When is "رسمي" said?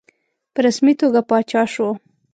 0.65-0.93